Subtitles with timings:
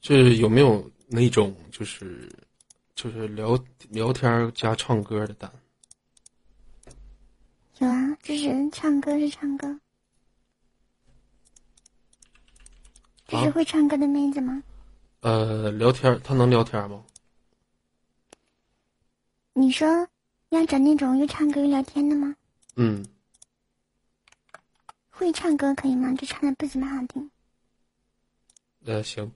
[0.00, 2.30] 这有没有那种就是
[2.94, 3.58] 就是聊
[3.90, 5.50] 聊天加唱歌的单？
[7.78, 9.80] 有啊，就是唱歌是唱歌，
[13.26, 14.62] 这是会唱歌的妹子吗？
[15.20, 17.04] 呃，聊天，她能聊天吗？
[19.52, 19.86] 你说
[20.48, 22.34] 要找那种又唱歌又聊天的吗？
[22.76, 23.04] 嗯，
[25.10, 26.14] 会唱歌可以吗？
[26.14, 27.30] 就唱的不怎么好听。
[28.84, 29.30] 呃，行，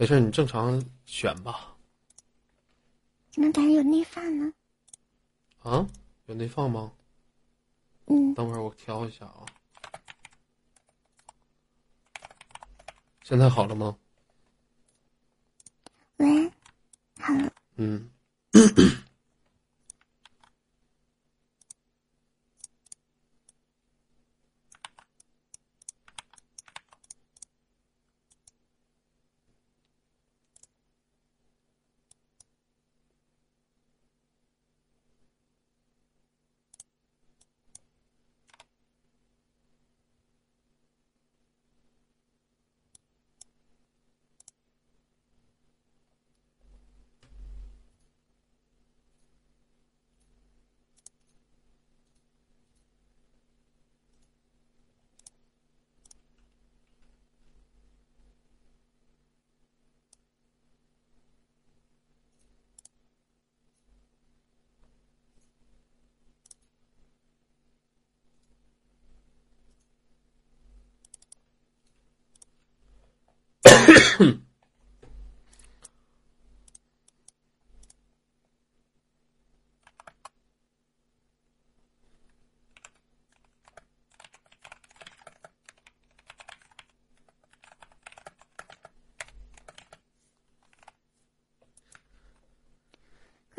[0.00, 1.76] 没事，你正常选吧。
[3.32, 4.50] 怎么感觉有内放呢？
[5.62, 5.86] 啊，
[6.24, 6.90] 有内放吗？
[8.06, 9.44] 嗯，等会儿我调一下啊。
[13.24, 13.98] 现在好了吗？
[16.16, 16.50] 喂，
[17.18, 17.52] 好了。
[17.76, 18.10] 嗯。
[74.20, 74.26] 妹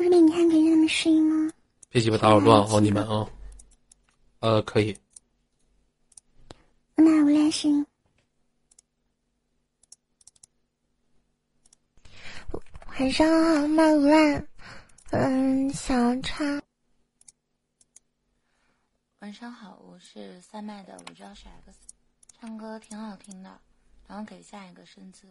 [0.08, 1.52] 妹，你看可以让他们适应吗？
[1.88, 3.28] 别鸡巴打扰乱哦，你们啊。
[4.40, 4.96] 呃，可以。
[6.94, 7.84] 那我来适应。
[13.02, 14.46] 晚上好，麦无赖。
[15.10, 16.62] 嗯，小叉。
[19.18, 21.76] 晚上好，我是三麦的，我知道是 X，
[22.38, 23.60] 唱歌挺好听的，
[24.06, 25.26] 然后给下一个生字。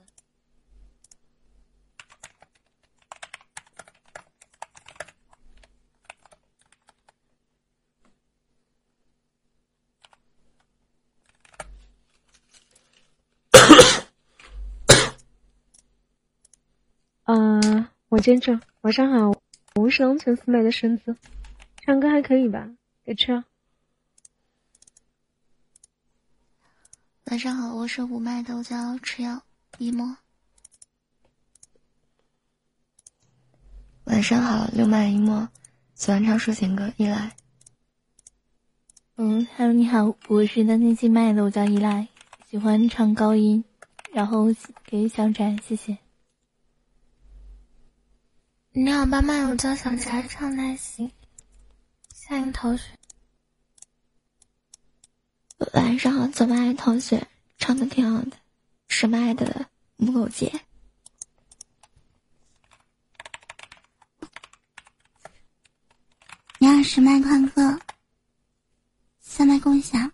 [18.21, 18.59] 嗯，我坚持。
[18.81, 19.41] 晚上好，
[19.73, 21.17] 我是龙泉四麦的身子，
[21.77, 22.69] 唱歌还可以吧？
[23.03, 23.45] 给吃啊。
[27.25, 29.41] 晚上好，我是五麦的，我叫吃药
[29.79, 30.17] 一墨。
[34.03, 35.49] 晚上好，六麦一墨，
[35.95, 37.35] 喜欢唱抒情歌，依赖。
[39.15, 42.07] 嗯，Hello，你好，我是单天心麦的，我叫依赖，
[42.47, 43.63] 喜欢唱高音，
[44.13, 44.45] 然后
[44.85, 45.97] 给小展，谢谢。
[48.73, 51.11] 你好，八麦，我叫小柴，唱的还行。
[52.13, 52.85] 下一个同学。
[55.73, 57.27] 晚上好，左麦同学，
[57.57, 58.37] 唱的挺好的。
[58.87, 59.67] 十麦的
[59.97, 60.61] 母狗节。
[66.57, 67.77] 你好，十麦宽哥。
[69.19, 70.09] 三麦共享。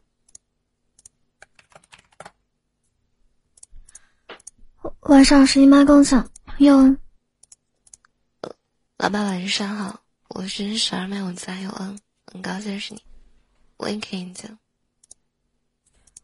[5.02, 6.28] 晚上十一麦共享。
[6.58, 6.98] 有。
[9.08, 11.98] 老爸晚上好，我是十二麦，我叫有恩，
[12.30, 13.02] 很高兴认识你。
[13.78, 14.58] Weekend，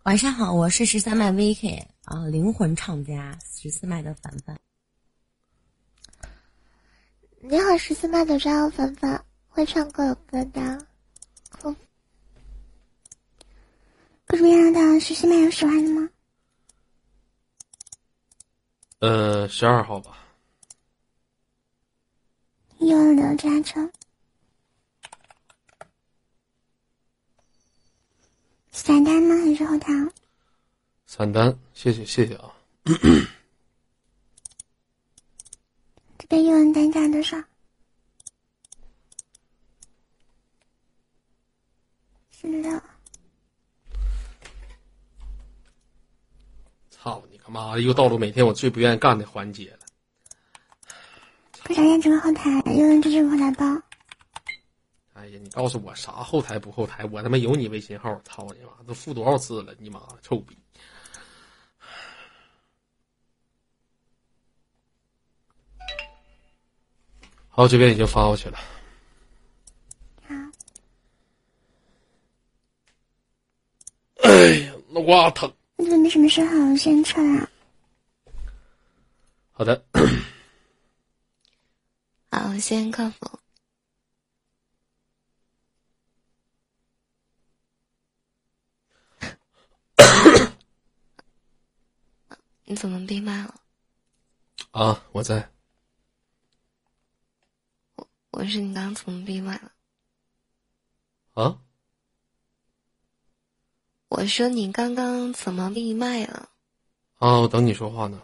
[0.03, 4.59] 晚上好，我是十三麦 Vicky 啊，灵魂唱家，十四麦的凡凡。
[7.39, 10.85] 你好，十四麦的张凡凡，会唱歌有歌的，
[11.51, 11.73] 酷。
[14.25, 16.09] 各位样的十四麦有喜欢的吗？
[19.00, 20.18] 呃，十二号吧。
[22.85, 23.89] 有的加成，
[28.71, 29.35] 散单吗？
[29.38, 29.94] 还是后台？
[31.06, 32.53] 散单，谢谢谢谢啊。
[36.18, 37.41] 这边有人单价多少？
[42.31, 42.81] 十六。
[46.89, 47.81] 操你他妈的！
[47.81, 49.82] 又到了每天我最不愿意干的环节了。
[51.63, 53.81] 不想验这个后台，又用这个后台吧。
[55.13, 56.60] 哎呀，你告诉我啥后台？
[56.60, 58.19] 不后台，我他妈有你微信号。
[58.25, 59.74] 操你妈，都付多少次了？
[59.80, 60.57] 你妈臭逼。
[67.48, 68.57] 好，这边已经发过去了。
[70.27, 70.36] 好。
[74.24, 74.30] 哎
[74.66, 75.51] 呀，脑瓜疼。
[75.77, 76.71] 你怎么没什么时候好？
[76.71, 77.50] 我先撤啊。
[79.51, 79.81] 好的。
[82.33, 83.39] 好，先客服。
[92.65, 93.62] 你怎么闭麦了？
[94.71, 95.47] 啊，我在。
[97.97, 99.71] 我我是你刚刚怎么闭麦了？
[101.35, 101.62] 啊，
[104.07, 106.50] 我说你刚刚怎么闭麦了？
[107.19, 108.19] 啊，我等你说话呢。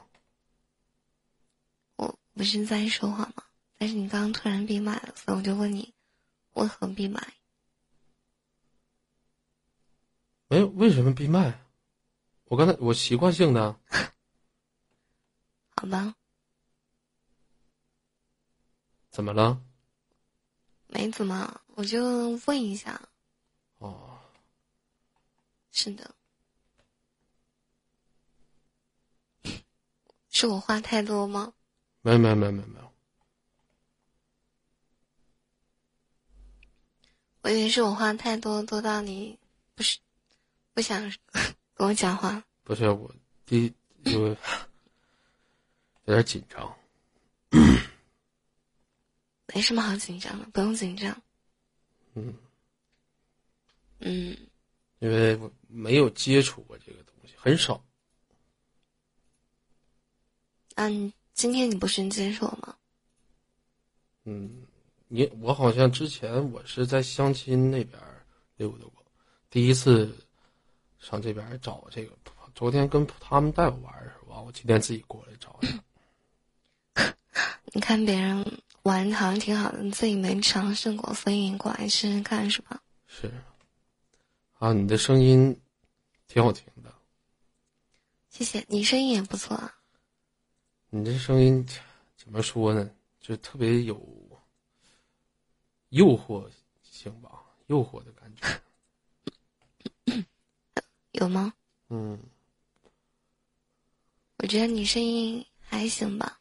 [1.97, 3.43] 我不是在说话吗？
[3.79, 5.93] 但是你刚刚突然闭麦了，所以我就问你，
[6.53, 7.33] 为何闭麦？
[10.49, 11.65] 没有，为什么闭麦？
[12.43, 13.79] 我刚才我习惯性的。
[15.77, 16.13] 好吧，
[19.09, 19.61] 怎么了？
[20.87, 22.99] 没怎么，我就问一下。
[23.77, 24.19] 哦，
[25.71, 26.13] 是的，
[30.29, 31.53] 是我话太多吗？
[32.01, 32.89] 没有没有没有没有没有。
[37.49, 39.35] 我以为是我话太多，多到你
[39.73, 39.97] 不是
[40.75, 41.01] 不想
[41.73, 42.43] 跟我讲话。
[42.63, 43.11] 不是我
[43.43, 43.73] 第一
[44.11, 46.77] 有有点紧张。
[49.51, 51.19] 没什么好紧张的，不用紧张。
[52.13, 52.35] 嗯，
[53.97, 54.37] 嗯，
[54.99, 57.83] 因为我没有接触过这个东西，很少。
[60.75, 62.77] 嗯，今天你不是接受吗？
[64.25, 64.67] 嗯，
[65.11, 67.99] 你我好像之前我是在相亲那边
[68.57, 69.03] 溜达过，
[69.49, 70.15] 第一次
[70.99, 72.15] 上这边找这个。
[72.53, 74.39] 昨天跟他们带我玩是吧？
[74.39, 75.69] 我今天自己过来找你。
[77.73, 78.45] 你看别人
[78.83, 82.79] 玩好像挺好的，你自己没尝试过，所以你过来试试看是吧？
[83.07, 83.31] 是。
[84.59, 85.59] 啊，你的声音
[86.27, 86.93] 挺好听的。
[88.29, 89.73] 谢谢你声音也不错啊。
[90.91, 91.65] 你这声音
[92.15, 92.87] 怎么说呢？
[93.19, 93.95] 就特别有
[95.89, 96.43] 诱惑
[96.83, 97.29] 行吧，
[97.67, 98.45] 诱惑的感觉。
[101.13, 101.53] 有吗？
[101.89, 102.17] 嗯，
[104.37, 106.39] 我觉得你声音还行吧，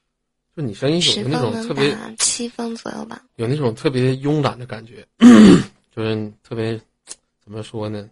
[0.54, 3.24] 就你声音有十那种特别打七分左右吧。
[3.36, 5.06] 有那种特别慵懒的感觉，
[5.94, 6.78] 就是特别
[7.40, 8.10] 怎么说呢，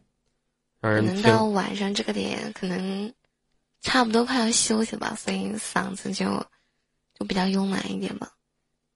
[0.81, 3.13] 让可人到晚上这个点，可能
[3.83, 6.25] 差不多快要休息吧，所以嗓子就
[7.15, 8.33] 就比较慵懒一点吧。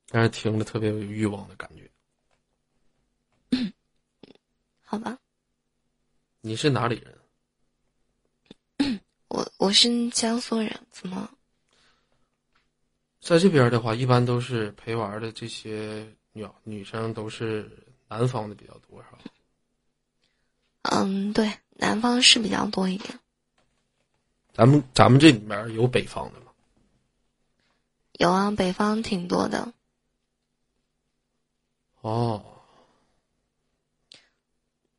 [0.09, 1.90] 但是听着特别有欲望的感觉。
[4.91, 5.17] 好吧，
[6.41, 7.17] 你是哪里人？
[9.29, 11.31] 我我是江苏人，怎么？
[13.21, 17.71] 在这边的话，一般都是陪玩的这些女女生都是
[18.09, 19.19] 南方的比较多，是吧？
[20.83, 23.17] 嗯，对，南方是比较多一点，
[24.53, 26.47] 咱们咱们这里面有北方的吗？
[28.15, 29.73] 有啊，北方挺多的。
[32.01, 32.60] 哦，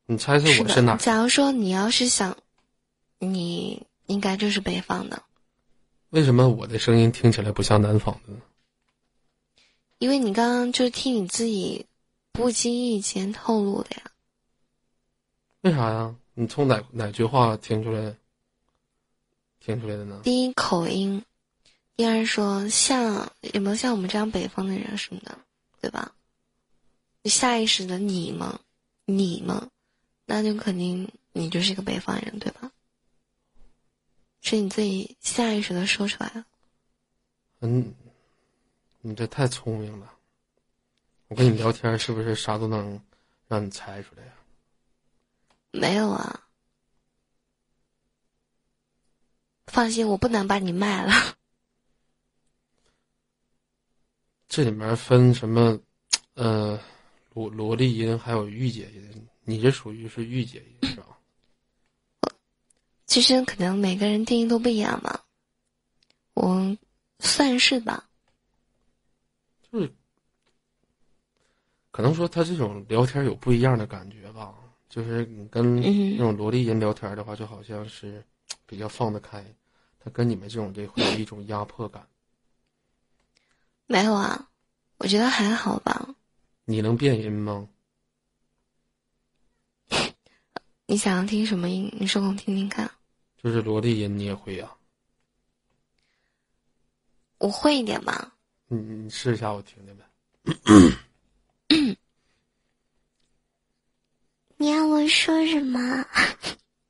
[0.06, 0.96] 你猜猜我，是哪？
[0.96, 2.36] 假如说你要是想，
[3.18, 5.22] 你应该就是北方的，
[6.10, 8.40] 为什么我的声音听起来不像南方的呢？
[9.98, 11.86] 因为你刚刚就听你自己
[12.32, 14.02] 不经意间透露的呀。
[15.60, 16.14] 为啥呀？
[16.34, 18.14] 你从哪哪句话听出来？
[19.60, 20.20] 听出来的呢？
[20.24, 21.22] 第一口音，
[21.94, 25.38] 第二说像有没有像我们这样北方的人什么的，
[25.80, 26.12] 对吧？
[27.22, 28.58] 你下意识的你吗？
[29.04, 29.68] 你吗？
[30.24, 32.70] 那就肯定你就是一个北方人，对吧？
[34.40, 36.44] 是你自己下意识的说出来的。
[37.60, 37.94] 嗯，
[39.00, 40.12] 你这太聪明了。
[41.28, 43.00] 我跟你聊天是不是啥都能
[43.48, 44.32] 让你猜出来呀？
[45.70, 46.46] 没有啊，
[49.66, 51.12] 放心，我不能把你卖了。
[54.48, 55.78] 这里面分什么？
[56.34, 56.78] 呃，
[57.34, 61.18] 萝萝莉音还有御姐音，你这属于是御姐音是吧？
[63.06, 65.24] 其实可能每个人定义都不一样吧，
[66.34, 66.76] 我
[67.18, 68.08] 算是吧。
[69.70, 69.92] 就是
[71.90, 74.54] 可能说他这种聊天有不一样的感觉吧。
[74.88, 78.22] 就是你跟那种萝莉音聊天的话，就好像是
[78.66, 79.42] 比较放得开，
[79.98, 82.06] 他跟你们这种的会有一种压迫感。
[83.86, 84.48] 没有啊，
[84.98, 86.14] 我觉得还好吧。
[86.66, 87.66] 你能变音吗？
[90.92, 91.90] 你想要听什么音？
[91.98, 92.90] 你说给我听听看。
[93.42, 94.70] 就是萝莉音，你也会呀、
[97.38, 98.34] 我会一点吧。
[98.66, 100.04] 你你试一下，我听听呗。
[104.58, 106.04] 你让我说什么？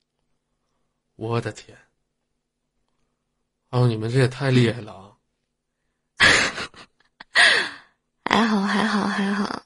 [1.14, 1.78] 我的天！
[3.70, 5.16] 哦，你们这也太厉害了啊！
[8.28, 9.62] 还好，还好，还好。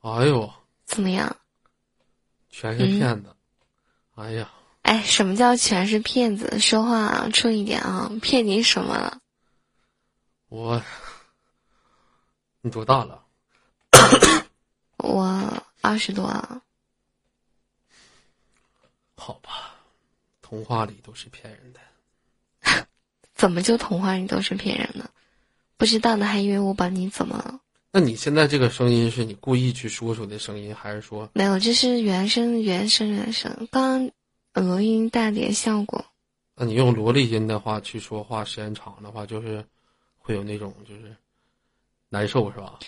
[0.00, 0.52] 哎呦，
[0.84, 1.34] 怎么样？
[2.60, 3.34] 全是骗子！
[4.16, 4.50] 哎呀，
[4.82, 6.58] 哎，什么叫全是骗子？
[6.60, 8.12] 说话注意点啊！
[8.20, 9.18] 骗你什么了？
[10.48, 10.82] 我，
[12.60, 13.24] 你多大了？
[14.98, 16.60] 我二十多了。
[19.16, 19.74] 好吧，
[20.42, 21.80] 童话里都是骗人的。
[23.34, 25.10] 怎么就童话里都是骗人的？
[25.78, 27.60] 不知道的还以为我把你怎么了？
[27.92, 31.58] 那你现在这个声音是你故意去说出的声音，还是说没有？
[31.58, 33.68] 这是原声，原声，原声。
[33.72, 34.10] 刚
[34.52, 36.04] 刚录音带点效果。
[36.54, 39.64] 那你用萝莉音的话去说话，时间长的话，就是
[40.18, 41.16] 会有那种就是
[42.08, 42.78] 难受，是吧？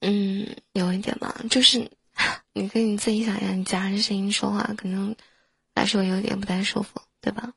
[0.00, 1.78] 嗯，有一点吧，就是
[2.54, 5.14] 你跟你自己想象，你夹着声音说话，可能
[5.74, 7.52] 来说有点不太舒服，对吧？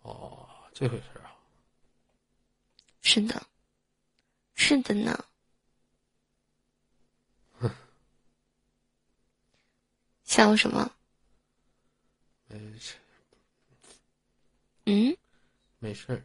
[0.00, 1.28] 哦，这回事啊。
[3.02, 3.42] 是的，
[4.64, 5.22] 是的呢。
[10.24, 10.90] 笑什么？
[12.48, 12.94] 没事，
[14.86, 15.14] 嗯，
[15.80, 16.22] 没事儿。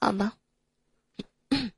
[0.00, 0.36] 好吧。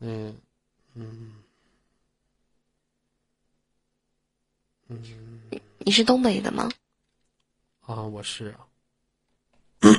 [0.00, 0.38] 嗯
[0.94, 1.42] 嗯
[4.88, 5.02] 嗯
[5.78, 6.68] 你是东北的吗？
[7.80, 8.68] 啊，我是啊，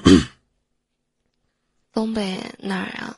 [1.91, 3.17] 东北哪儿啊？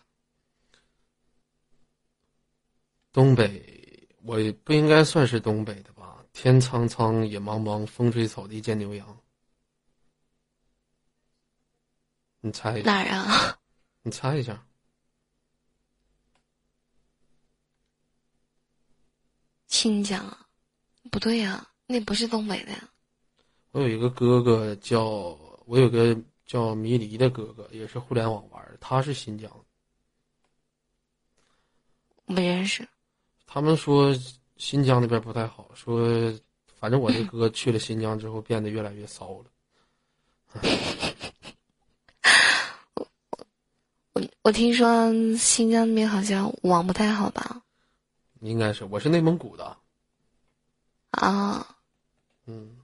[3.11, 6.25] 东北，我不应该算是东北的吧？
[6.33, 9.21] 天苍苍，野茫茫，风吹草低见牛羊。
[12.41, 13.59] 你猜一下，哪儿啊？
[14.01, 14.65] 你猜一下，
[19.67, 20.47] 新疆啊？
[21.11, 22.89] 不对呀、那不是东北的呀。
[23.71, 25.03] 我有一个哥哥叫，
[25.65, 26.19] 我有个
[26.53, 29.57] 叫迷离的哥哥，也是互联网玩儿，他是新疆的。
[32.35, 32.87] 不认识。
[33.47, 34.13] 他们说
[34.57, 36.31] 新疆那边不太好，说
[36.79, 39.45] 反正我这哥去了新疆之后变得越来越骚了。
[44.13, 47.63] 我我听说新疆那边好像网不太好吧？
[48.41, 49.75] 应该是，我是内蒙古的，
[51.09, 51.75] 啊，
[52.45, 52.77] 嗯，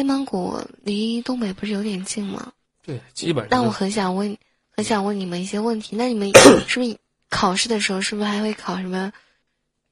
[0.00, 2.50] 内蒙古离东北不是有点近吗？
[2.82, 3.48] 对，基本上。
[3.50, 4.34] 但我很想问，
[4.70, 5.94] 很想问你们一些问题。
[5.94, 6.32] 那你们
[6.66, 6.96] 是不是
[7.28, 9.12] 考试的时候是不是还会考什么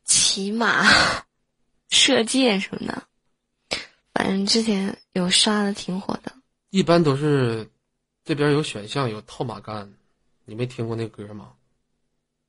[0.07, 0.87] 骑马、
[1.91, 3.03] 射箭什么的？
[4.15, 6.33] 反正之前有刷的挺火的。
[6.71, 7.69] 一般都是
[8.25, 9.93] 这边有选项，有套马杆，
[10.47, 11.53] 你没听过那歌吗？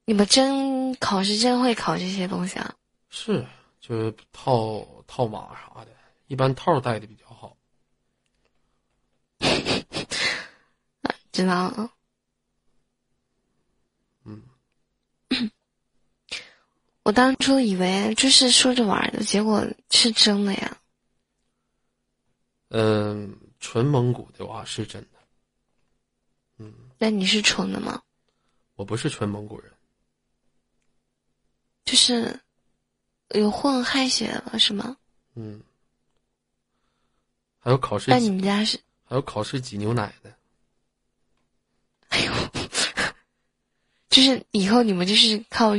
[0.05, 2.73] 你们真考试真会考这些东西啊？
[3.09, 3.45] 是，
[3.81, 5.87] 就是套套马啥的，
[6.29, 7.57] 一般套戴的比较好。
[11.31, 11.91] 知道了。
[14.25, 14.43] 嗯，
[17.03, 20.77] 我当初以为就是说着玩儿的，结果是真的呀。
[22.69, 25.19] 嗯，纯蒙古的话是真的。
[26.57, 28.03] 嗯，那你是纯的吗？
[28.75, 29.73] 我不是纯蒙古人，
[31.85, 32.39] 就是
[33.29, 34.95] 有混汗血了是吗？
[35.33, 35.61] 嗯，
[37.59, 38.79] 还有考试那你，们家是？
[39.03, 40.33] 还有考试挤牛奶的。
[42.09, 42.33] 哎呦，
[44.09, 45.75] 就是以后你们就是靠，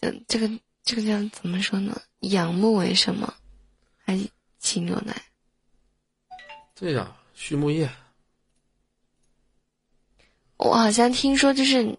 [0.00, 0.48] 嗯这个
[0.84, 2.00] 这个叫怎么说呢？
[2.20, 3.34] 仰慕为什么？
[4.04, 4.18] 还
[4.58, 5.22] 挤牛奶？
[6.74, 7.90] 对呀，畜牧业。
[10.56, 11.98] 我好像听说，就是你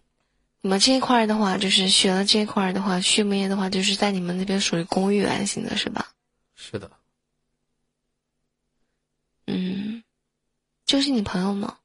[0.69, 6.13] 们这一块儿的话，就是学了这一块儿的话，畜牧业的话，就是在你们那边属于公寓类型的是吧？
[6.55, 6.91] 是的，
[9.51, 10.03] 嗯，
[10.85, 11.79] 就是你朋友吗？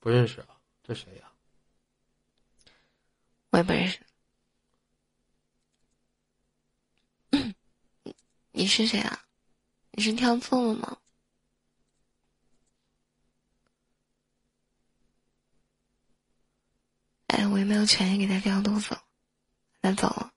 [0.00, 1.30] 不认识啊，这谁呀、
[3.50, 4.00] 我也不认识。
[8.52, 9.24] 你是谁啊？
[9.90, 10.98] 你是跳错了吗？
[17.28, 18.98] 哎，我也没有权利给他调肚子，
[19.82, 20.33] 他走了。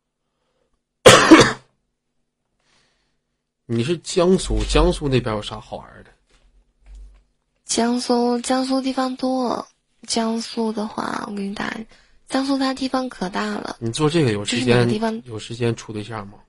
[3.69, 6.09] 你是江苏，江苏那边有啥好玩的？
[7.65, 9.67] 江苏，江苏地方多。
[10.07, 11.75] 江苏的话，我给你打，
[12.29, 13.75] 江苏它地方可大了。
[13.81, 16.39] 你做这个有时间地方有时间处对象吗？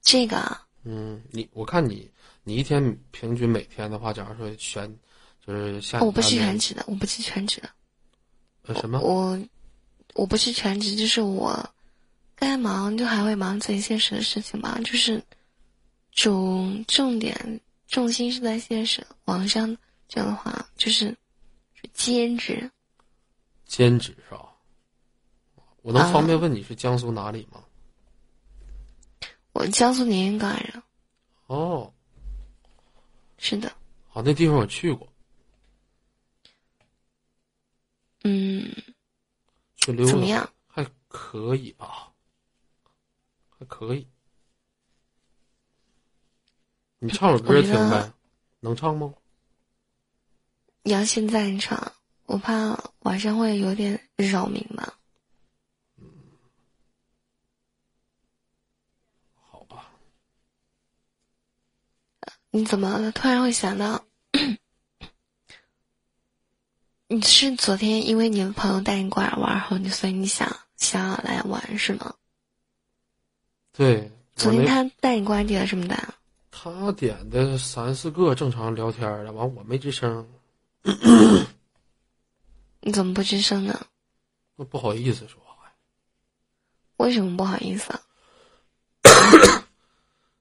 [0.00, 2.10] 这个啊，嗯，你我看你
[2.42, 4.92] 你一天平均每天的话，假如说全，
[5.46, 7.70] 就是下哦我不是全职的，我不是全职的，
[8.66, 8.98] 呃什么？
[8.98, 9.38] 我
[10.14, 11.70] 我不是全职，就是我
[12.36, 15.22] 该忙就还会忙自己现实的事情吧，就是
[16.10, 19.76] 主重点重心是在现实，网上
[20.08, 21.16] 这样的话就是
[21.74, 22.70] 是兼职。
[23.66, 24.48] 兼职是吧？
[25.82, 27.64] 我能啊方便问你是江苏哪里吗？
[29.52, 30.82] 我江苏连云港人，
[31.46, 31.92] 哦，
[33.38, 33.72] 是的，
[34.08, 35.08] 好，那地方我去过，
[38.24, 38.70] 嗯，
[39.76, 40.48] 去溜达怎么样？
[40.66, 42.11] 还可以吧，
[43.62, 44.08] 还可以。
[46.98, 48.12] 你唱首歌听呗，
[48.60, 49.14] 能唱吗？
[50.82, 51.92] 你要现在唱，
[52.26, 54.98] 我怕晚上会有点扰民吧。
[55.96, 56.10] 嗯
[59.34, 59.92] 好吧，
[62.50, 64.04] 你怎么突然会想到？
[67.06, 72.12] 你是昨天因为你的朋友带你过来玩，然后你所以你想想要来玩是吗？
[73.72, 76.14] 对，昨天他带你过来点了什么单？
[76.50, 80.28] 他点的三四个正常聊天的，完我没吱声，
[82.80, 83.86] 你怎么不吱声呢？
[84.56, 85.72] 那不好意思说话呀。
[86.98, 88.02] 为什么不好意思啊？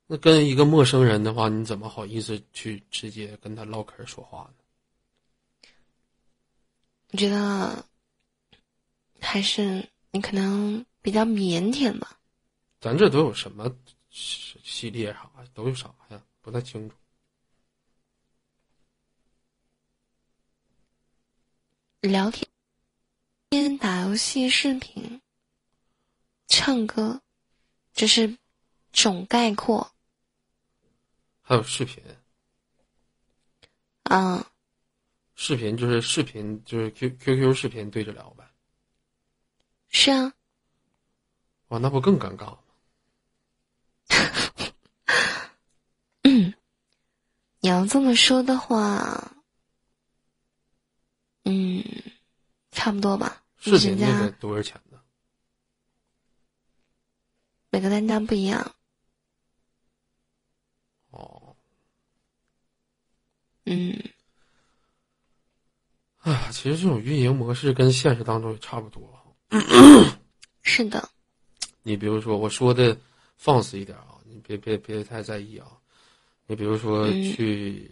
[0.07, 5.69] 那跟一个陌生人的话，你怎么好意思去直接跟他唠嗑说话呢？
[7.11, 7.85] 我觉得
[9.19, 12.17] 还是你可能比较腼腆吧。
[12.81, 13.69] 咱这都有什么
[14.09, 15.45] 系系列啥呀？
[15.53, 16.19] 都有啥呀？
[16.41, 16.95] 不太清楚。
[21.99, 22.49] 聊天、
[23.51, 25.21] 天打游戏、视频、
[26.47, 27.21] 唱歌，
[27.93, 28.35] 这是
[28.91, 29.93] 总概括。
[31.43, 32.03] 还有视频，
[34.05, 34.43] 嗯，
[35.35, 38.49] 视频就是视频，就是 Q Q Q 视频对着聊呗。
[39.89, 40.33] 是啊，
[41.67, 42.57] 哇，那不更尴尬吗？
[47.61, 49.33] 你要这么说的话，
[51.43, 51.83] 嗯，
[52.71, 53.43] 差不多吧。
[53.59, 54.99] 视频人家那个多少钱的？
[57.69, 58.75] 每个单单不一样。
[61.11, 61.55] 哦，
[63.65, 63.95] 嗯，
[66.21, 69.07] 哎呀，其实这种运营模式跟现实当中也差不多。
[70.63, 71.09] 是的，
[71.83, 72.99] 你比如说，我说的
[73.37, 75.77] 放肆一点啊，你别别别太在意啊。
[76.51, 77.89] 你比如说嗯去、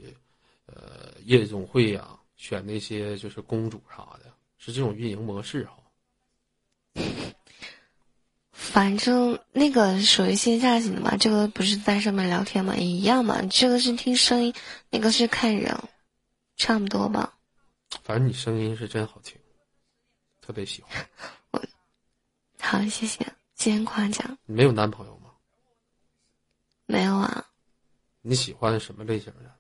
[0.66, 4.26] 呃夜总会呀、选那些就是公主啥的，
[4.58, 5.78] 是这种运营模式哈。
[8.52, 13.42] 反正那个属于线下型的嘛，这个不是在上面聊天嘛，也一样嘛。
[13.44, 14.54] 这个是听声音，
[14.90, 15.74] 那个是看人，
[16.58, 17.38] 差不多吧。
[18.04, 19.40] 反正你声音是真好听，
[20.42, 21.08] 特别喜欢。
[21.52, 21.64] 我
[22.60, 24.38] 好，谢谢，今天夸奖。
[24.46, 25.32] 你没有男朋友吗？
[26.86, 27.46] 没有啊，
[28.22, 29.56] 你喜欢什么类型的？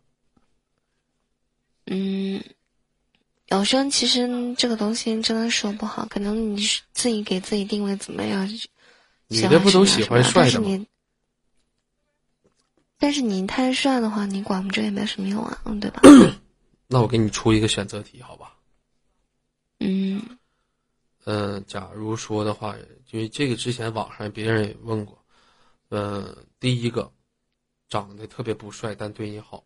[1.91, 2.43] 嗯，
[3.47, 8.47] 有时候其实这个东西真的说不好，可能你是自己给自己定位怎么样，
[9.27, 10.85] 女的不都喜欢帅的吗？
[13.01, 16.01] 但是你，太帅的话，你管不着也没什么用啊，嗯，对吧？
[16.85, 18.55] 那我给你出一个选择题，好吧？
[19.79, 20.21] 嗯
[21.23, 22.75] 嗯、假如说的话，
[23.11, 25.17] 因为这个之前网上别人也问过，
[25.89, 27.11] 嗯、第一个，
[27.89, 29.65] 长得特别不帅但对你好，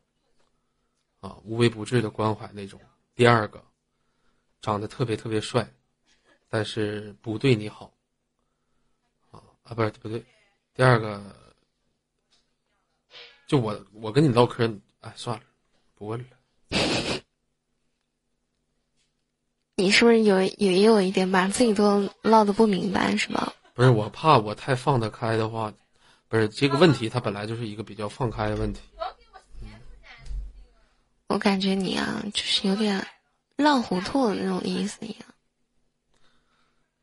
[1.19, 2.79] 啊，无微不至的关怀那种；
[3.13, 3.62] 第二个，
[4.62, 5.69] 长得特别特别帅，
[6.47, 7.91] 但是不对你好，
[9.31, 10.23] 啊啊，不是不对，
[10.73, 11.21] 第二个，
[13.45, 15.43] 就我我跟你唠嗑，哎，算了，
[15.95, 16.25] 不问了。
[19.75, 23.51] 你是不是有有也有一点把自己都唠的不明白是吧？
[23.73, 25.77] 不是我怕我太放得开的话，不
[26.39, 28.82] 是这个问题，它本来就是一个比较放开的问题。
[31.28, 33.06] 我感觉你啊，就是有点
[33.56, 35.22] 浪糊涂的那种意思一样。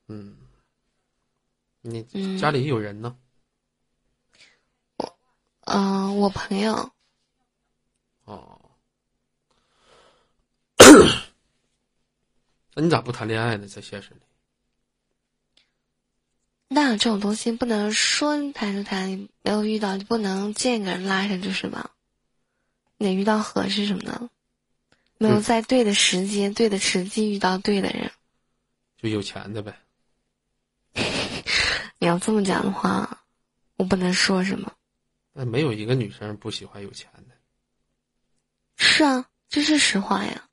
[0.09, 0.37] 嗯，
[1.81, 3.17] 你嗯家里有人呢？
[5.73, 6.91] 嗯、我朋友，
[8.25, 8.61] 哦，
[12.75, 13.69] 那你咋不谈恋爱呢？
[13.69, 14.21] 在现实里，
[16.73, 21.91] 那这种东西不能说谈就谈，没有遇到就不能见个人拉上就是吧？
[22.97, 24.31] 你得遇到合适什么的，
[25.19, 28.13] 没有嗯在对的时间、对的时机遇到对的人。
[28.97, 29.75] 就有钱的呗。
[31.99, 33.25] 你要这么讲的话，
[33.77, 34.73] 我不能说什么。
[35.33, 37.35] 那没有一个女生不喜欢有钱的。
[38.77, 40.45] 是啊，这是实话呀。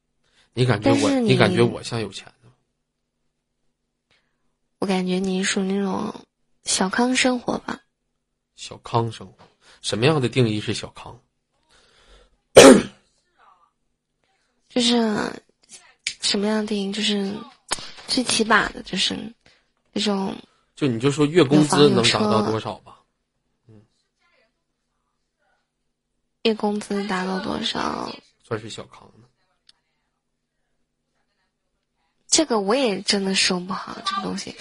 [0.56, 2.26] 你感觉我，你感觉我像有钱？
[4.80, 6.14] 我感觉你属于那种
[6.64, 7.80] 小康生活吧。
[8.56, 9.38] 小康生活，
[9.82, 11.20] 什么样的定义是小康？
[14.70, 14.96] 就是
[16.22, 16.92] 什么样的定义？
[16.92, 17.36] 就是
[18.08, 19.16] 最起码的，就是
[19.94, 20.36] 那种
[20.76, 23.00] 就你就说月工资能达到多少吧？
[23.68, 23.82] 嗯
[26.44, 28.12] 月工资达到多少
[28.44, 29.27] 算是小康呢？
[32.38, 34.56] 这个我也真的说不好，这个东西。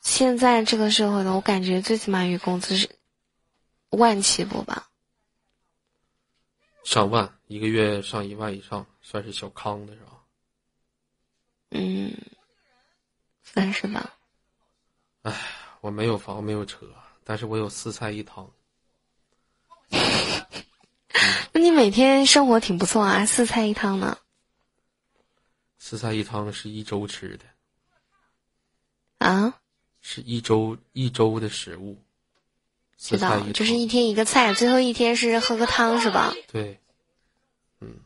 [0.00, 2.88] 现在这个社会呢，我感觉最起码月工资是
[3.90, 4.88] 万起步吧。
[6.82, 10.12] 上万一个月上一万以上，算是小康的是吧？
[11.72, 12.10] 嗯，
[13.44, 14.14] 算是吧。
[15.20, 15.38] 唉，
[15.82, 16.86] 我没有房，没有车，
[17.22, 18.50] 但是我有四菜一汤。
[21.52, 24.16] 那你每天生活挺不错啊，四菜一汤呢。
[25.82, 27.44] 四菜一汤是一周吃的
[29.26, 29.60] 啊？
[30.02, 31.98] 是一周一周的食物。
[32.98, 36.34] 知道，就是一天一个菜，最后一天是喝个汤，是吧？
[36.52, 36.78] 对，
[37.80, 37.98] 嗯，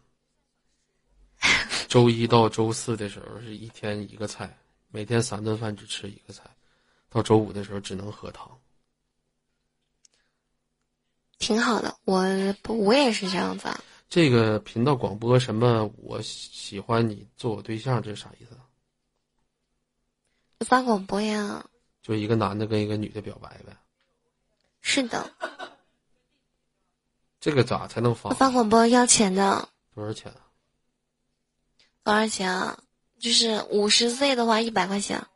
[1.88, 4.56] 周一到周四的时候是一天一个菜，
[4.90, 6.44] 每天三顿饭只吃一个菜，
[7.10, 8.48] 到周五的时候只能喝汤。
[11.38, 12.22] 挺好的，我
[12.68, 13.82] 我也是这样子啊。
[14.08, 15.90] 这个频道广播什么？
[15.96, 18.58] 我喜欢你做我对象，这是啥意思？
[20.64, 21.64] 发广播呀。
[22.00, 23.76] 就一个男的跟一个女的表白呗。
[24.80, 25.32] 是的，
[27.40, 28.30] 这个咋才能发？
[28.34, 29.68] 发广播要钱的。
[29.94, 30.40] 多少钱啊？
[32.02, 32.78] 多少钱啊？
[33.18, 35.26] 就是五十岁的话，一百块钱。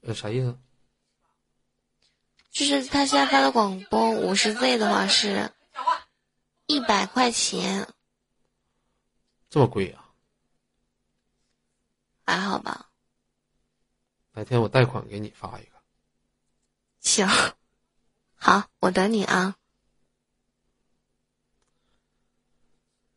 [0.00, 0.58] 呃，啥意思？
[2.50, 5.50] 就是他现在发的广播，五十岁的话是
[6.72, 7.86] 一百块钱。
[9.50, 10.08] 这么贵啊？
[12.24, 12.88] 还好吧。
[14.32, 15.72] 哪天我贷款给你发一个。
[17.00, 17.28] 行，
[18.36, 19.54] 好，我等你啊。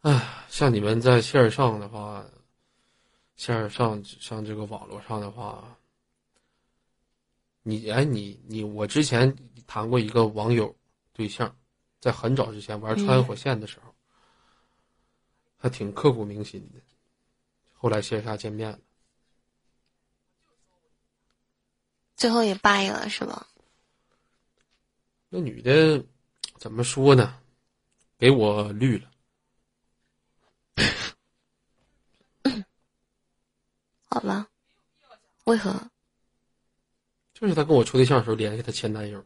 [0.01, 2.25] 哎，像你们在线上的话，
[3.37, 5.77] 线上像这个网络上的话，
[7.63, 9.33] 你哎，你你我之前
[9.65, 10.75] 谈过一个网友
[11.13, 11.55] 对象，
[11.99, 13.93] 在很早之前玩穿越火线的时候，
[15.57, 16.79] 还挺刻骨铭心的。
[17.73, 18.79] 后来线下见面了，
[22.15, 23.47] 最后也掰了，是吧？
[25.29, 26.03] 那女的
[26.57, 27.41] 怎么说呢？
[28.17, 29.11] 给我绿了。
[34.09, 34.47] 好吧，
[35.43, 35.91] 为何？
[37.33, 39.25] 就是她跟我处对象的时候联系她前男友。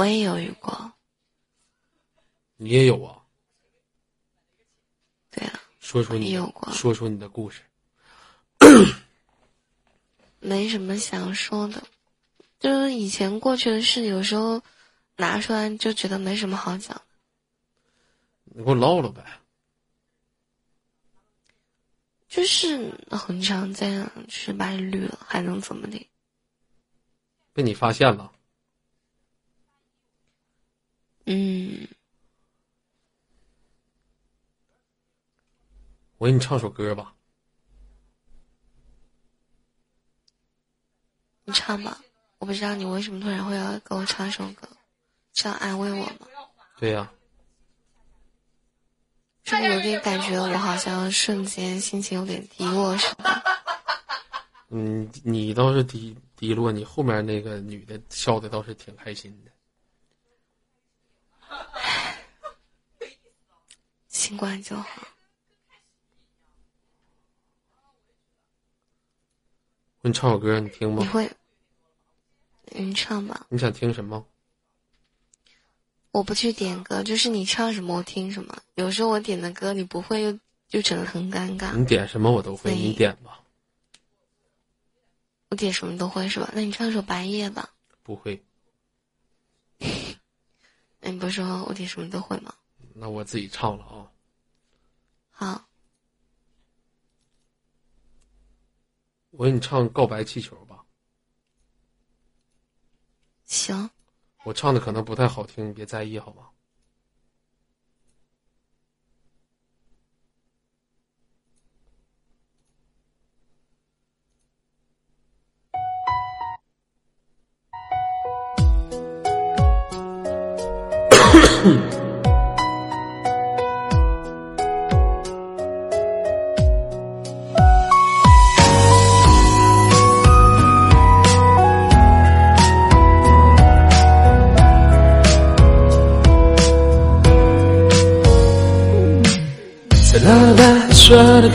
[0.00, 0.92] 我也犹豫过。
[2.56, 3.20] 你也有啊？
[5.30, 5.60] 对啊。
[5.78, 6.72] 说说你有过。
[6.72, 7.60] 说说你的故事。
[10.40, 11.82] 没什么想说的，
[12.58, 14.62] 就是以前过去的事，有时候
[15.16, 16.98] 拿出来就觉得没什么好讲。
[18.44, 19.22] 你给我唠唠呗。
[22.26, 26.08] 就是很常这样，就是把你绿了，还能怎么的？
[27.52, 28.32] 被你发现了。
[31.32, 31.86] 嗯。
[36.18, 37.14] 我给你唱首歌吧。
[41.44, 41.98] 你唱吧，
[42.38, 44.68] 我不知道你为什么突然会要给我唱一首歌，
[45.34, 46.26] 是要安慰我吗？
[46.78, 47.10] 对呀。
[49.44, 53.42] 是不是有点感觉我好像瞬间心情有点低落是吧？
[54.68, 59.50] 嗯，你倒是低低落，你后面那个女的笑的倒是挺开心的。
[64.08, 65.02] 新冠就好。
[69.98, 71.02] 我给你唱首歌，你听吗？
[71.02, 71.30] 你会，
[72.72, 73.46] 你唱吧。
[73.50, 74.26] 你想听什么？
[76.10, 78.56] 我不去点歌，就是你唱什么我听什么。
[78.74, 81.76] 有时候我点的歌你不会，又就整得很尴尬。
[81.76, 83.40] 你点什么我都会，你点吧。
[85.50, 86.50] 我点什么都会是吧？
[86.54, 87.70] 那你唱首《白夜》吧。
[88.02, 88.42] 不会。
[91.00, 92.54] 那你不是说我点什么都会吗？
[92.94, 94.12] 那我自己唱了啊。
[95.30, 95.66] 好。
[99.30, 100.84] 我给你唱《告白气球》吧。
[103.44, 103.90] 行。
[104.44, 106.48] 我唱的可能不太好听，你别在意好吗？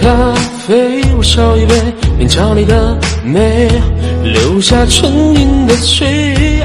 [0.05, 0.11] 咖
[0.67, 1.73] 啡，我烧一杯，
[2.19, 3.67] 品尝你的美，
[4.21, 6.63] 留下唇印的嘴。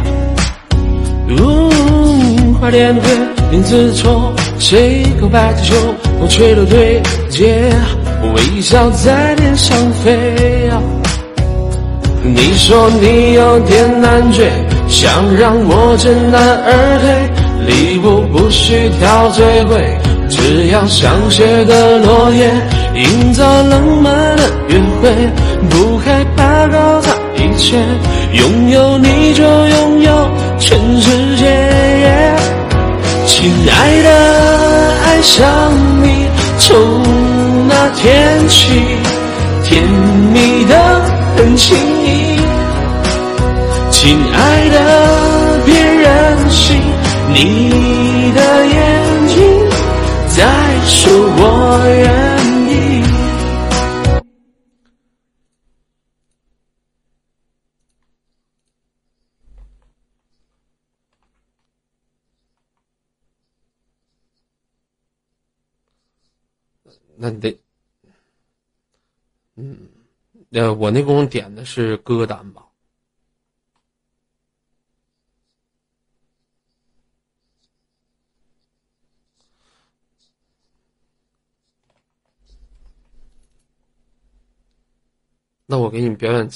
[1.27, 3.09] 嗯，花店的杯，
[3.51, 5.75] 名字错，say goodbye 的酒，
[6.19, 7.01] 风吹到对
[7.31, 7.73] 街，
[8.35, 9.75] 微笑在天上
[10.05, 10.71] 飞。
[12.23, 14.51] 你说你有点难追，
[14.87, 19.97] 想让我知难而退，礼物不需挑最贵。
[20.29, 22.53] 只要香榭的落叶，
[23.03, 25.11] 营造浪漫的约会，
[25.71, 27.77] 不害怕搞砸一切，
[28.33, 31.47] 拥有你就拥有全世界。
[33.27, 34.09] 亲爱的，
[35.05, 36.27] 爱上你
[36.59, 37.03] 从
[37.69, 38.69] 那天起，
[39.65, 39.83] 甜
[40.33, 40.75] 蜜的
[41.37, 42.39] 很轻易。
[43.91, 44.77] 亲爱的，
[45.65, 46.77] 别任性，
[47.33, 49.37] 你的眼睛。
[50.29, 50.45] 在
[50.87, 52.30] 说我愿
[67.23, 67.61] 那你得，
[69.57, 69.91] 嗯，
[70.53, 72.65] 呃，我那功夫点的是歌单吧？
[85.67, 86.51] 那我给你们表演，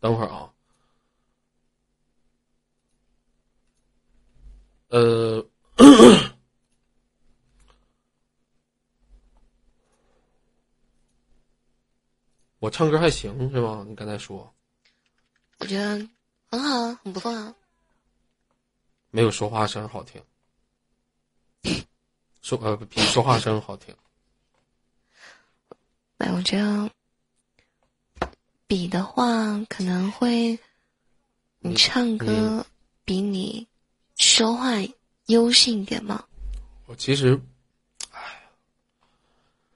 [0.00, 0.52] 等会儿啊，
[4.88, 5.46] 呃，
[12.60, 13.84] 我唱歌还行是吗？
[13.88, 14.54] 你刚才说
[15.58, 16.08] 我觉得
[16.50, 17.54] 很好啊，很不错啊。
[19.10, 20.22] 没有说话声好听，
[22.42, 23.96] 说呃比说话声好听。
[26.18, 26.90] 哎，我觉得
[28.66, 30.58] 比的话，可能会
[31.60, 32.64] 你唱歌
[33.06, 33.66] 比你
[34.16, 34.68] 说话
[35.26, 36.24] 优胜一点嘛。
[36.84, 37.40] 我其实，
[38.12, 38.42] 哎，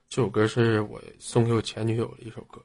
[0.07, 2.63] 这首歌是我送给我前女友的一首歌。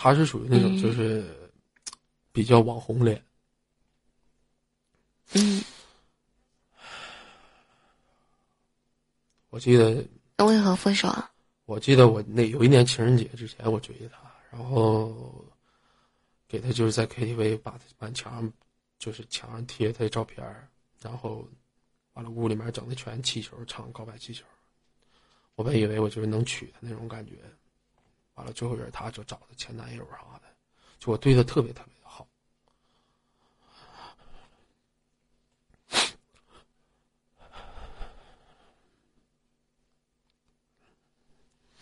[0.00, 1.50] 她是属于那种就是
[2.30, 3.20] 比较网红脸。
[5.34, 5.60] 嗯，
[9.50, 10.06] 我记得
[10.36, 11.28] 那为何分手啊？
[11.64, 14.18] 我记得我那有一年情人节之前，我追的她，
[14.52, 15.44] 然后
[16.46, 18.52] 给他就是在 KTV 把他满墙上
[19.00, 20.68] 就是墙上贴他的照片儿，
[21.02, 21.44] 然后
[22.12, 24.44] 完了屋里面整的全气球，唱告白气球。
[25.56, 27.32] 我本以为我就是能娶她那种感觉，
[28.38, 30.42] 完了最后也是她就找的前男友啥的，
[31.00, 32.24] 就我对她特别特别的好。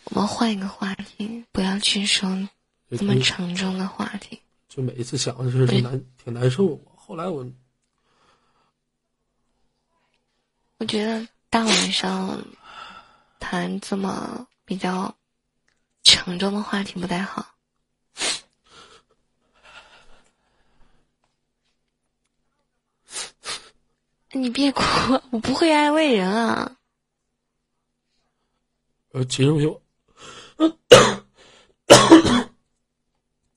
[0.05, 2.27] 我们换一个话题，不要去说
[2.89, 4.41] 就这么沉重的话题。
[4.67, 6.75] 就每一次想的就是挺难挺难受。
[6.95, 7.45] 后来我
[10.79, 12.43] 我觉得大晚上
[13.39, 15.15] 谈这么比较
[16.07, 17.45] 沉重的话题不太好。
[24.31, 24.81] 你别哭，
[25.31, 26.77] 我不会安慰人啊。
[29.11, 29.81] 呃，其实我有，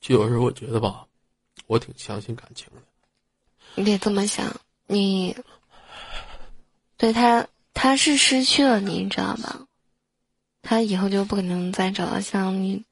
[0.01, 1.07] 就有时候我觉得吧，
[1.67, 2.83] 我挺相信感情的。
[3.77, 5.37] 你得这么想，你
[6.97, 9.67] 对他，他是失去了你，你知道吧？
[10.62, 12.85] 他以后就不可能再找到像你。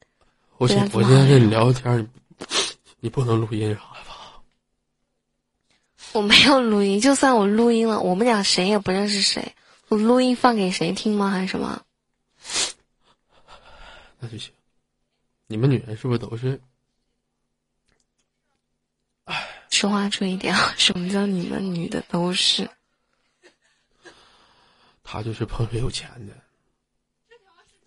[0.57, 2.07] 我现对啊我现在跟你聊天，你
[2.99, 4.41] 你不能录音啥的吧？
[6.13, 9.55] 我没有录音，就算我录音了，我们俩谁也不认识谁，
[9.87, 11.29] 我录音放给谁听吗？
[11.29, 11.83] 还是什么？
[14.19, 14.51] 那就行。
[15.47, 16.59] 你们女人是不是都是？
[19.69, 20.73] 说话注意点啊！
[20.77, 22.69] 什么叫你们女的都是？
[25.03, 26.33] 他就是特别有钱的，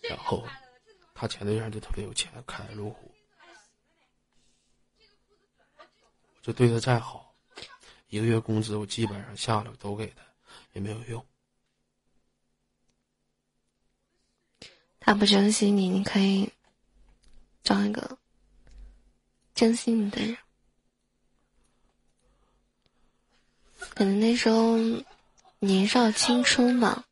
[0.09, 0.47] 然后
[1.15, 3.15] 他前对象就特别有钱，开路虎。
[6.35, 7.35] 我就对他再好，
[8.09, 10.23] 一个月工资我基本上下来都给他，
[10.73, 11.25] 也没有用。
[14.99, 16.53] 他不珍惜你，你可以
[17.63, 18.19] 找一个
[19.55, 20.37] 珍惜你的人。
[23.95, 24.77] 可能那时候
[25.59, 27.05] 年少青春吧，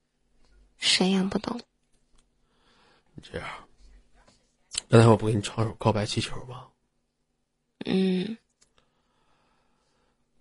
[0.78, 1.60] 谁也不懂。
[3.22, 3.68] 这样，
[4.88, 6.68] 刚才我不给你唱首《告白气球》吗？
[7.86, 8.36] 嗯，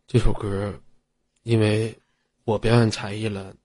[0.07, 0.77] 这首歌，
[1.43, 1.97] 因为
[2.43, 3.55] 我表演才艺了，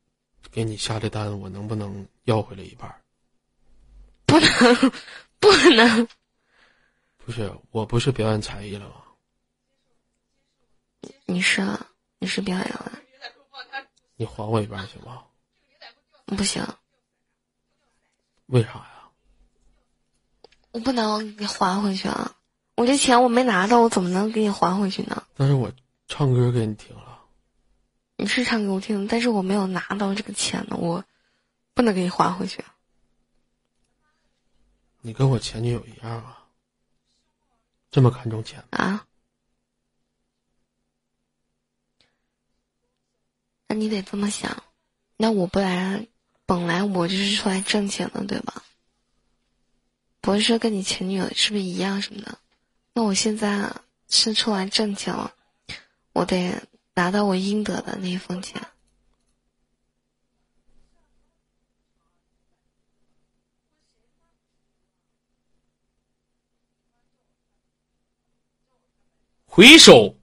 [0.51, 3.03] 给你下的单，我能不能要回来一半？
[4.27, 4.93] 不能，
[5.41, 6.09] 不能，
[7.19, 9.03] 不是，我不是表演才艺了吗？
[11.27, 13.01] 你是啊你是表演了，
[14.17, 15.25] 你还我一半行吗？
[16.27, 16.65] 不行，
[18.47, 18.94] 为啥呀？
[20.75, 22.35] 我不能给还回去啊！
[22.75, 25.23] 我这钱我没拿到，我怎么能给你还回去呢？
[25.37, 25.71] 但是我
[26.09, 27.21] 唱歌给你听了，
[28.17, 31.05] 你是唱给我听，但是我没有拿到这个钱呢，我
[31.75, 32.65] 不能给你还回去。
[35.01, 36.43] 你跟我前女友一样啊，
[37.93, 38.79] 这么看重钱吗？
[38.79, 39.07] 啊？
[43.69, 44.65] 那你得这么想，
[45.17, 46.09] 那我不来，
[46.47, 48.65] 本来我就是出来挣钱的，对吧？
[50.25, 52.39] 不是说跟你前女友是不是一样什么的？
[52.95, 53.71] 那我现在
[54.09, 55.33] 是出来挣钱了，
[56.15, 56.55] 我得
[56.95, 58.63] 拿到我应得的那一份钱。
[69.45, 70.17] 回首，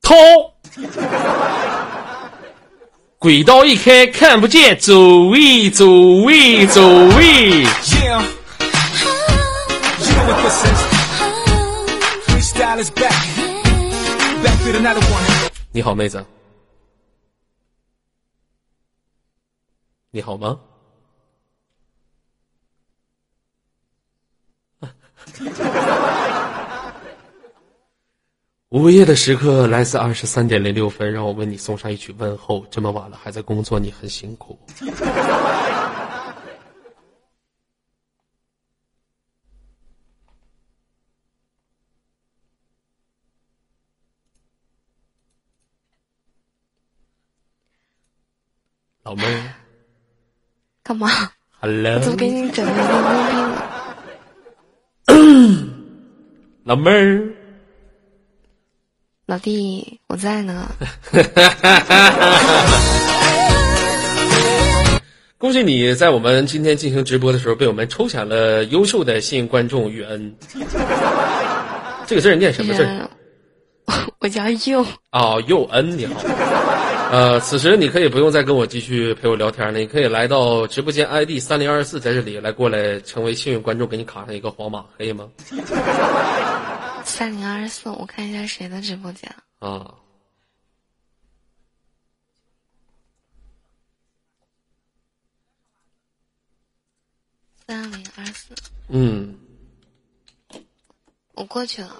[0.00, 0.14] 掏，
[3.18, 5.86] 轨道一开看不见，走位走
[6.24, 6.82] 位走
[7.16, 7.64] 位。
[7.64, 8.35] Yeah.
[15.70, 16.24] 你好妹子。
[20.10, 20.58] 你好吗？
[28.70, 32.66] 午夜的时刻来自二十三点零六分让我为你送上一曲问候。
[32.68, 34.58] 这么晚了还在工作你很辛苦。
[49.06, 49.54] 老妹儿
[50.82, 51.08] 干嘛
[51.60, 52.76] ？，Hello，我怎么给你整的懵
[53.30, 53.36] 逼
[55.14, 55.68] 了？
[56.64, 57.22] 老妹儿，
[59.26, 60.68] 老弟，我在呢。
[65.38, 70.34] 恭喜你在我们今天进行直播的时候被我们抽选了优秀的幸运观众雨恩。
[72.08, 73.08] 这个字儿念什么字
[74.18, 76.14] 我叫佑，啊，佑恩，你好。
[77.12, 85.30] 呃，此时你可以不用再跟我继续陪我聊天了，你可以来到直播间 ID 三零二四，在这里来过来成为幸运观众，给你卡上一个黄马，可以吗？
[87.04, 89.32] 三零二四，我看一下谁的直播间。
[89.60, 89.94] 啊，
[97.66, 98.54] 三零二四，
[98.88, 99.38] 嗯，
[101.34, 101.96] 我过去了，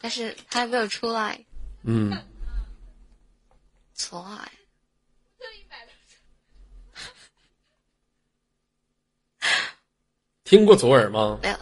[0.00, 1.38] 但是他还没有出来。
[1.84, 2.10] 嗯，
[4.02, 4.50] 错爱，
[10.42, 11.38] 听过左耳吗？
[11.40, 11.56] 没有，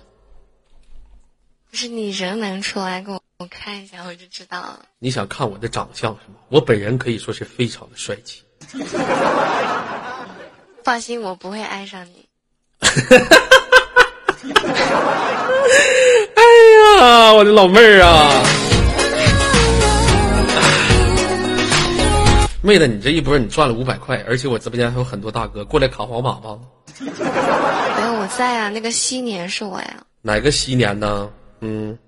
[1.71, 4.87] 不是你人能出来给我我看一下，我就知道了。
[4.99, 6.37] 你想看我的长相是吗？
[6.49, 8.43] 我本人可以说是非常的帅气。
[10.83, 12.27] 放心，我不会爱上你。
[16.35, 16.43] 哎
[17.03, 18.43] 呀，我的老妹儿啊！
[22.63, 26.59] 妹子，你这一波你赚了五百块，而且我直播间还有很多大哥过来卡黄马吧？
[27.01, 29.97] 没有我在啊，那个西年是我呀。
[30.21, 31.31] 哪个西年呢？
[31.61, 31.99] 嗯，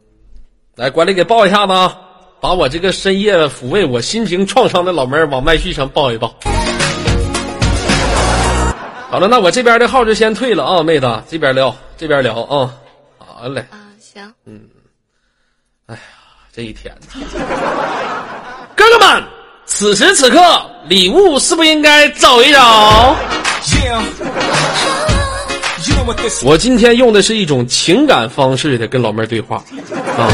[0.76, 1.98] 来管理给抱一下子啊，
[2.40, 6.28] 把我这个深夜抚慰我心情创伤的老妹儿往麦序上抱一抱。
[9.08, 12.74] 好了，那我这边的号就先退了啊，妹子，这边聊，这边聊啊。
[13.18, 14.68] 好嘞，啊，行，嗯。
[15.86, 16.00] 哎呀
[16.52, 17.24] 这一天呐，
[18.76, 19.22] 哥哥们，
[19.74, 20.38] 此时此刻
[20.86, 23.16] 礼物是不是应该找一找.
[26.44, 29.56] 我今天用的是一种情感方式的跟老妹儿对话。
[29.56, 30.28] 啊。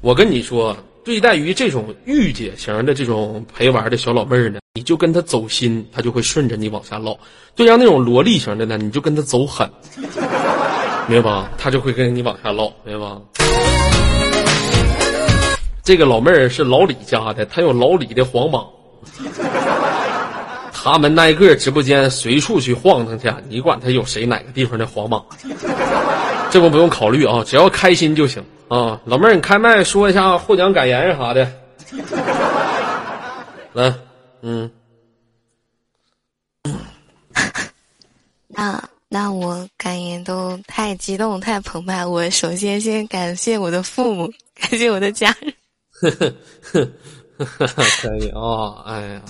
[0.00, 0.74] 我跟你说，
[1.04, 7.12] 对待于这种御姐型的这种陪玩的小老妹儿呢，你就跟她走心，她就会顺着你往下唠；
[7.56, 9.68] 对像那种萝莉型的呢，你就跟她走狠，
[11.08, 11.50] 明白吧？
[11.56, 13.18] 他就会跟你往下唠，明白吧？
[15.82, 18.62] 这个老妹儿是老李家的，她有老李的黄马，
[20.70, 25.22] 他们那个直播间随处去晃荡去，你管他有谁哪个地方的黄马？
[26.50, 29.00] 这不不用考虑啊，只要开心就行啊。
[29.06, 31.50] 老妹儿，你开麦说一下获奖感言啥的。
[33.72, 33.94] 来，
[34.42, 34.70] 嗯，
[38.48, 42.04] 那那我感言都太激动、太澎湃。
[42.04, 45.54] 我首先先感谢我的父母，感谢我的家人。
[48.02, 49.22] 可以哦，哎呀，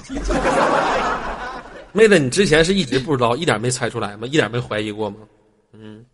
[1.92, 4.26] 妹子，你之前是一直不知道，一点没猜出来吗？
[4.26, 5.18] 一点没怀疑过吗？
[5.72, 6.04] 嗯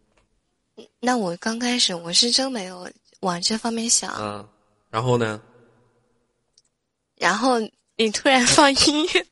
[1.00, 2.88] 那我刚开始我是真没有
[3.20, 4.46] 往这方面想，嗯，
[4.90, 5.40] 然后呢？
[7.16, 7.60] 然后
[7.96, 9.24] 你突然放音乐，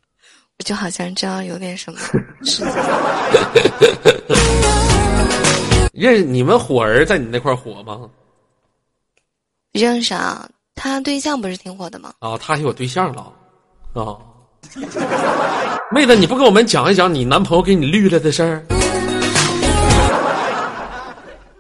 [0.63, 2.65] 我就好像知道有点什么事情。
[5.93, 7.99] 认你们火儿在你那块儿火吗？
[9.73, 12.13] 认识啊，他对象不是挺火的吗？
[12.21, 13.33] 啊，他有对象了
[13.93, 14.17] 啊。
[15.91, 18.65] 妹子，你不跟我们讲一讲你男朋友给你绿了的事儿？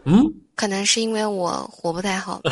[0.07, 0.22] 嗯，
[0.55, 2.40] 可能是因为我活不太好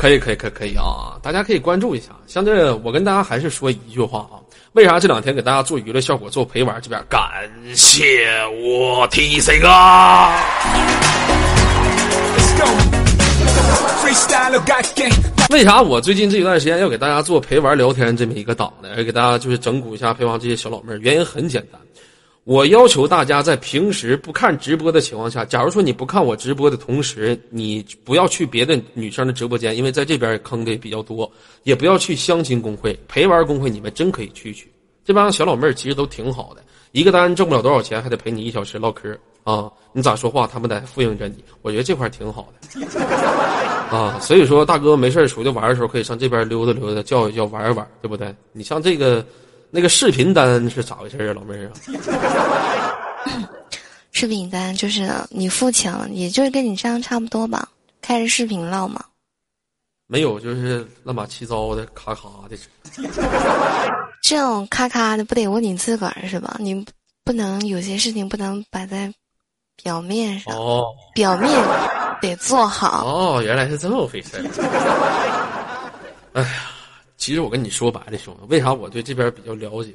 [0.00, 1.20] 可以，可以，可以，可以啊！
[1.22, 2.06] 大家可以关注一下。
[2.26, 4.40] 像这，我跟大家还是说一句话啊，
[4.72, 6.80] 为啥这两天给大家做娱乐效果、做陪玩？
[6.80, 7.20] 这边感
[7.74, 8.26] 谢
[8.64, 9.68] 我 TC 哥。
[15.50, 18.88] 为啥我最近这一段时间要给大家做陪玩聊天这么一个档呢？
[18.96, 20.98] 要给大家就是整蛊一下陪玩这些小老妹儿。
[20.98, 21.78] 原因很简单，
[22.44, 31.30] 我要求大家在平时不看直播的情况下，假如说你不看我直播的同时，你不要去别的女生的直播间，因为在这边坑的也比较多，
[31.64, 34.70] 也不要去相亲公会、陪玩公会，你们真可以去去。
[35.04, 36.62] 这帮小老妹儿其实都挺好的，
[36.92, 39.70] 一个单挣不了多少钱，还得陪你一小时唠嗑啊！
[39.92, 42.86] 你咋说话，他们得复应着你，我觉得这块挺好的。
[43.90, 48.34] 啊，所以说大哥没事出去玩的时候，可以上这边溜达溜达，叫一叫，玩一玩，对不对？
[48.52, 49.24] 你像这个
[49.70, 51.72] 那个视频单是咋回事啊，老妹儿啊？
[54.12, 57.68] 视频单就是你付钱了，也就是跟你这样差不多吧，
[58.02, 59.04] 开着视频唠嘛。
[60.06, 62.56] 没有，就是乱码七糟的，咔咔的。
[64.22, 66.56] 这种咔咔的不得问你自个儿是吧？
[66.58, 66.84] 你
[67.24, 69.12] 不能有些事情不能摆在
[69.82, 71.50] 表面上，哦表面
[72.20, 73.06] 得做好。
[73.06, 74.42] 哦，原来是这么回事儿。
[76.34, 76.69] 哎呀，
[77.20, 79.92] 其实我跟你说白了，兄弟，为啥我对这边比较了解？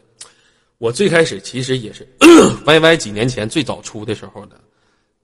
[0.78, 2.08] 我最开始其实也是
[2.68, 4.56] YY 几年前最早出的时候呢，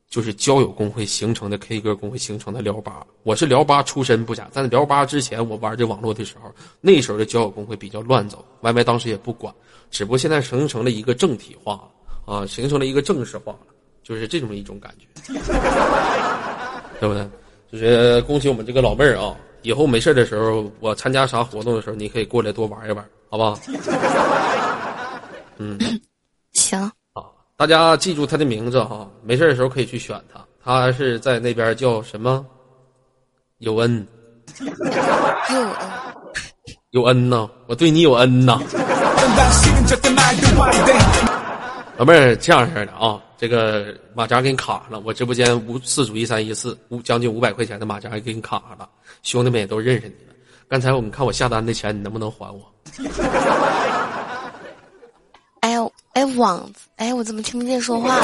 [0.10, 3.06] 就是交友公会形成的 K 歌公会形成的聊吧。
[3.22, 9.54] 我是聊吧出身不假，但是聊吧之前，我玩这网络的时候，那时候的交友公会比较乱走，YY 当时也不管，
[9.92, 13.60] 只不过现在形成了一个正体化了啊，形成了一个正式化了，
[14.02, 15.06] 就是这么一种感觉，
[17.00, 17.30] 对不对？
[17.72, 19.38] 就是恭喜我们这个老妹儿啊！
[19.62, 23.60] 以后没事的时候，我参加啥活动的时候，你可以过来多玩一玩，好不好？
[25.58, 25.78] 嗯。
[26.54, 26.80] 行，
[27.14, 27.24] 啊，
[27.56, 30.44] 大家记住他的名字哈，没事的时候可以去选他。
[30.64, 32.46] 他是在那边叫什么？
[33.60, 34.08] 有恩，
[34.60, 34.74] 有
[35.54, 35.72] 恩，
[36.92, 38.60] 有恩呐，我对你有恩呐。
[42.02, 48.90] 老妹儿这样式的啊这个马甲给你卡上了我直播间五四组一三一四五将近五百块钱的马甲也给你卡上了
[49.22, 50.34] 兄弟们也都认识你了。
[50.68, 52.60] 刚才我们看我下单的钱你能不能还我？
[55.62, 58.16] 哎呦哎网哎我怎么听不见说话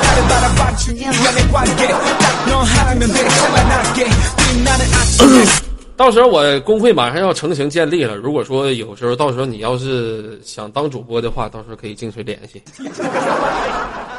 [5.98, 12.62] 到时候我工会马上要成型建立了如果说有时候到时候你要是想当主播的话到时候可以进去联系。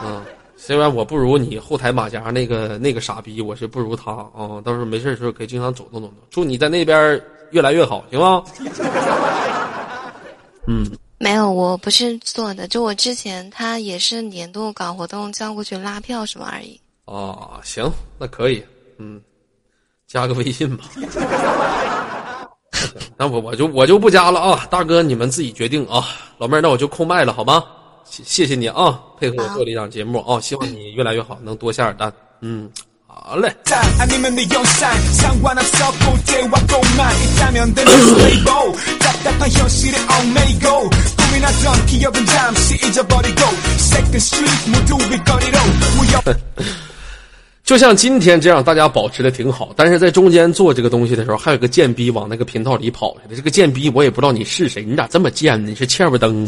[0.02, 0.26] 啊
[0.60, 7.22] 虽然我不如你后台马甲那个那个傻逼我是不如他啊到时候没事的时候可以经常走动走动祝你在那边
[7.52, 8.42] 越来越好行吗？
[10.66, 10.84] 嗯。
[11.20, 16.80] 没有我不是做的就我之前他也是年度搞活动叫过去拉票什么而已。
[17.06, 18.62] 哦行那可以
[18.98, 19.20] 嗯。
[20.08, 20.84] 加个微信吧。
[23.16, 26.04] 那我我就我就不加了啊，大哥你们自己决定啊。
[26.38, 27.62] 老妹儿，那我就扣麦了，好吗？
[28.08, 32.12] 谢谢谢你啊，配合我做了一档节目啊，希望你越来越好，能多下点单。
[32.40, 32.70] 嗯，
[33.06, 33.54] 好嘞。
[47.68, 53.36] 就像今天这样，大家保持的挺好，但是在中间做这个东西的时候，还有个贱逼往那个频道里跑来的。
[53.36, 55.68] 这个贱逼我也不知道你是谁，你咋这么贱呢？
[55.68, 56.46] 你是欠不登？